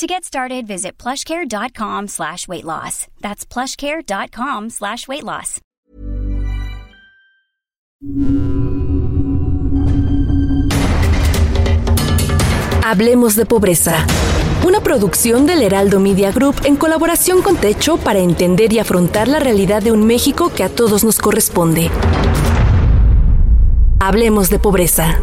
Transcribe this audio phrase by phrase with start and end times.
[0.00, 3.06] To get started, visit plushcare.com slash weight loss.
[3.20, 5.60] That's plushcare.com slash weight loss.
[12.82, 14.06] Hablemos de pobreza.
[14.66, 19.38] Una producción del Heraldo Media Group en colaboración con Techo para entender y afrontar la
[19.38, 21.90] realidad de un México que a todos nos corresponde.
[24.00, 25.18] Hablemos de pobreza.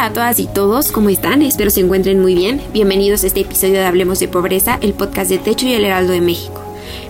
[0.00, 1.42] Hola a todas y todos, ¿cómo están?
[1.42, 2.62] Espero se encuentren muy bien.
[2.72, 6.14] Bienvenidos a este episodio de Hablemos de Pobreza, el podcast de Techo y el Heraldo
[6.14, 6.62] de México.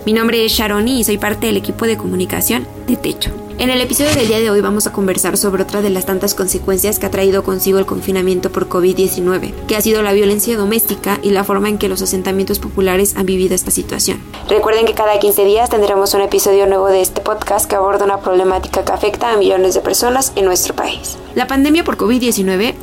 [0.05, 3.31] Mi nombre es Sharoni y soy parte del equipo de comunicación de Techo.
[3.59, 6.33] En el episodio del día de hoy vamos a conversar sobre otra de las tantas
[6.33, 11.19] consecuencias que ha traído consigo el confinamiento por COVID-19, que ha sido la violencia doméstica
[11.21, 14.19] y la forma en que los asentamientos populares han vivido esta situación.
[14.49, 18.19] Recuerden que cada 15 días tendremos un episodio nuevo de este podcast que aborda una
[18.19, 21.19] problemática que afecta a millones de personas en nuestro país.
[21.35, 22.73] La pandemia por COVID-19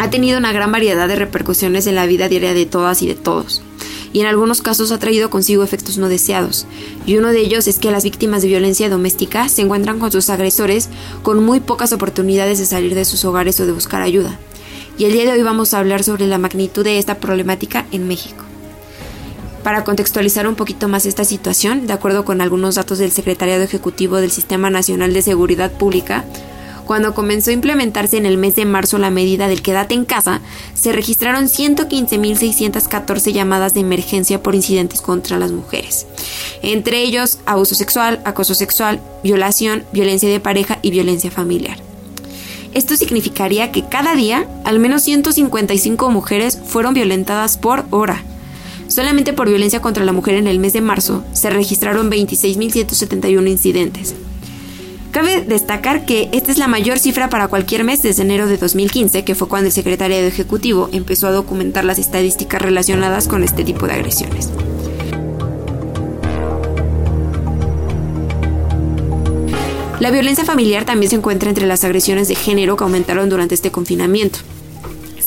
[0.00, 3.14] ha tenido una gran variedad de repercusiones en la vida diaria de todas y de
[3.14, 3.62] todos
[4.12, 6.66] y en algunos casos ha traído consigo efectos no deseados.
[7.06, 10.30] Y uno de ellos es que las víctimas de violencia doméstica se encuentran con sus
[10.30, 10.88] agresores
[11.22, 14.36] con muy pocas oportunidades de salir de sus hogares o de buscar ayuda.
[14.98, 18.08] Y el día de hoy vamos a hablar sobre la magnitud de esta problemática en
[18.08, 18.44] México.
[19.62, 24.16] Para contextualizar un poquito más esta situación, de acuerdo con algunos datos del Secretariado Ejecutivo
[24.16, 26.24] del Sistema Nacional de Seguridad Pública,
[26.90, 30.40] cuando comenzó a implementarse en el mes de marzo la medida del quédate en casa,
[30.74, 36.08] se registraron 115.614 llamadas de emergencia por incidentes contra las mujeres.
[36.64, 41.76] Entre ellos, abuso sexual, acoso sexual, violación, violencia de pareja y violencia familiar.
[42.74, 48.24] Esto significaría que cada día al menos 155 mujeres fueron violentadas por hora.
[48.88, 54.16] Solamente por violencia contra la mujer en el mes de marzo se registraron 26.171 incidentes.
[55.10, 59.24] Cabe destacar que esta es la mayor cifra para cualquier mes desde enero de 2015,
[59.24, 63.88] que fue cuando el secretario ejecutivo empezó a documentar las estadísticas relacionadas con este tipo
[63.88, 64.50] de agresiones.
[69.98, 73.72] La violencia familiar también se encuentra entre las agresiones de género que aumentaron durante este
[73.72, 74.38] confinamiento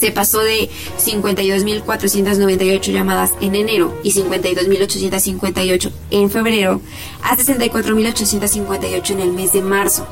[0.03, 0.69] se pasó de
[0.99, 6.81] 52.498 llamadas en enero y 52.858 en febrero
[7.21, 10.05] a 64.858 en el mes de marzo.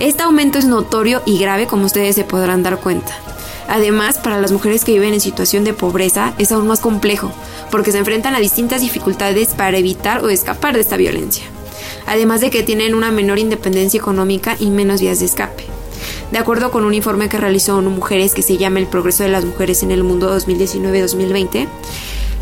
[0.00, 3.16] Este aumento es notorio y grave como ustedes se podrán dar cuenta.
[3.68, 7.30] Además, para las mujeres que viven en situación de pobreza es aún más complejo,
[7.70, 11.44] porque se enfrentan a distintas dificultades para evitar o escapar de esta violencia.
[12.08, 15.71] Además de que tienen una menor independencia económica y menos vías de escape.
[16.32, 19.28] De acuerdo con un informe que realizó ONU Mujeres que se llama El progreso de
[19.28, 21.68] las mujeres en el mundo 2019-2020,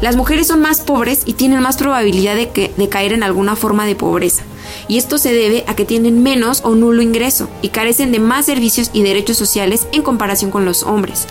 [0.00, 3.86] las mujeres son más pobres y tienen más probabilidad de, de caer en alguna forma
[3.86, 4.44] de pobreza.
[4.86, 8.46] Y esto se debe a que tienen menos o nulo ingreso y carecen de más
[8.46, 11.26] servicios y derechos sociales en comparación con los hombres.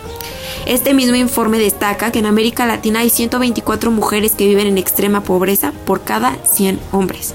[0.66, 5.24] Este mismo informe destaca que en América Latina hay 124 mujeres que viven en extrema
[5.24, 7.34] pobreza por cada 100 hombres.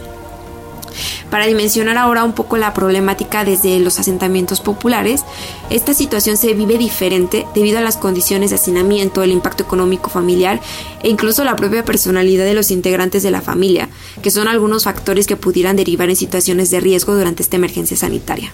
[1.30, 5.24] Para dimensionar ahora un poco la problemática desde los asentamientos populares,
[5.70, 10.60] esta situación se vive diferente debido a las condiciones de hacinamiento, el impacto económico familiar
[11.02, 13.88] e incluso la propia personalidad de los integrantes de la familia,
[14.22, 18.52] que son algunos factores que pudieran derivar en situaciones de riesgo durante esta emergencia sanitaria.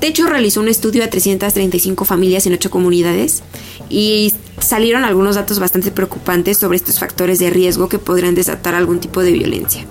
[0.00, 3.42] Techo realizó un estudio a 335 familias en 8 comunidades
[3.88, 9.00] y salieron algunos datos bastante preocupantes sobre estos factores de riesgo que podrían desatar algún
[9.00, 9.86] tipo de violencia.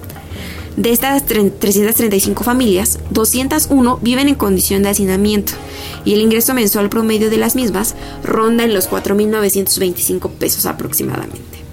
[0.77, 5.53] De estas 335 familias, 201 viven en condición de hacinamiento
[6.03, 11.63] y el ingreso mensual promedio de las mismas ronda en los 4.925 pesos aproximadamente.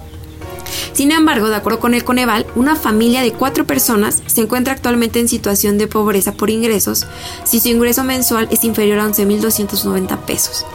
[0.93, 5.19] Sin embargo, de acuerdo con el Coneval, una familia de cuatro personas se encuentra actualmente
[5.19, 7.05] en situación de pobreza por ingresos
[7.43, 10.65] si su ingreso mensual es inferior a 11.290 pesos.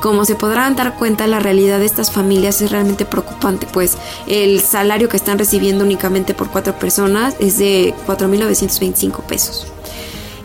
[0.00, 3.98] Como se podrán dar cuenta, la realidad de estas familias es realmente preocupante, pues
[4.28, 9.66] el salario que están recibiendo únicamente por cuatro personas es de 4.925 pesos.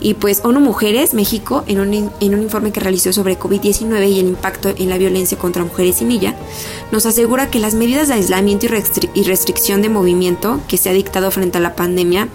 [0.04, 4.20] Y pues ONU Mujeres México, en un, en un informe que realizó sobre COVID-19 y
[4.20, 6.36] el impacto en la violencia contra mujeres y niñas,
[6.92, 8.66] nos asegura que las medidas de aislamiento
[9.14, 12.28] y restricción de movimiento que se ha dictado frente a la pandemia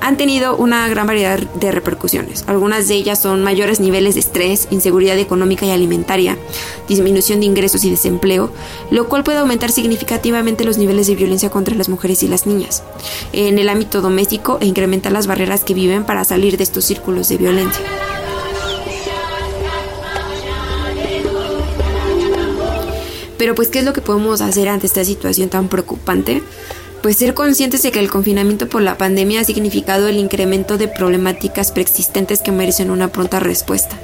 [0.00, 2.44] han tenido una gran variedad de repercusiones.
[2.46, 6.36] Algunas de ellas son mayores niveles de estrés, inseguridad económica y alimentaria,
[6.88, 8.50] disminución de ingresos y desempleo,
[8.90, 12.82] lo cual puede aumentar significativamente los niveles de violencia contra las mujeres y las niñas.
[13.32, 17.28] En el ámbito doméstico e incrementar las barreras que viven para salir de estos círculos
[17.28, 17.84] de violencia.
[23.38, 26.42] Pero pues, ¿qué es lo que podemos hacer ante esta situación tan preocupante?
[27.02, 30.88] Pues ser conscientes de que el confinamiento por la pandemia ha significado el incremento de
[30.88, 33.96] problemáticas preexistentes que merecen una pronta respuesta.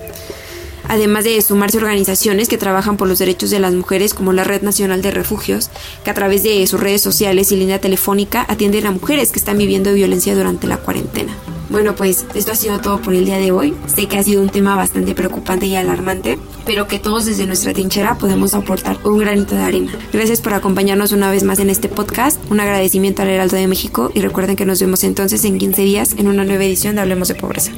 [0.87, 4.63] Además de sumarse organizaciones que trabajan por los derechos de las mujeres como la Red
[4.63, 5.71] Nacional de Refugios,
[6.05, 9.59] que a través de sus redes sociales y línea telefónica atienden a mujeres que están
[9.59, 11.35] viviendo violencia durante la cuarentena.
[11.75, 13.75] Bueno, pues esto ha sido todo por el día de hoy.
[13.93, 17.73] Sé que ha sido un tema bastante preocupante y alarmante, pero que todos desde nuestra
[17.73, 19.93] trinchera podemos aportar un granito de arena.
[20.13, 22.41] Gracias por acompañarnos una vez más en este podcast.
[22.49, 26.15] Un agradecimiento al Heraldo de México y recuerden que nos vemos entonces en 15 días
[26.17, 27.73] en una nueva edición de Hablemos de Pobreza.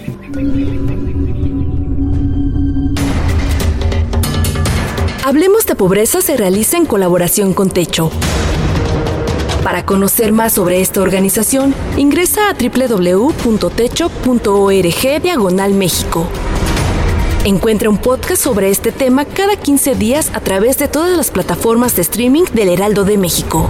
[5.24, 8.10] Hablemos de Pobreza se realiza en colaboración con Techo
[9.66, 13.32] para conocer más sobre esta organización, ingresa a www.techo.org
[15.22, 16.28] diagonal México.
[17.44, 21.96] Encuentra un podcast sobre este tema cada 15 días a través de todas las plataformas
[21.96, 23.68] de streaming del Heraldo de México.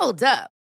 [0.00, 0.51] Hold up.